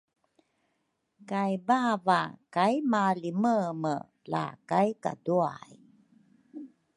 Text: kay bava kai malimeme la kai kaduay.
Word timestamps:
kay 1.29 1.53
bava 1.67 2.21
kai 2.55 2.75
malimeme 2.91 3.95
la 4.31 4.45
kai 4.69 4.89
kaduay. 5.03 5.73